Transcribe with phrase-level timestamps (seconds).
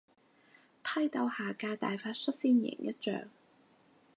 [0.83, 3.25] 批鬥下架大法率先贏一仗